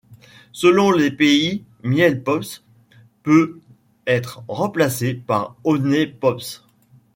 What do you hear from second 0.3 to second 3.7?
Selon les pays, Miel Pops peut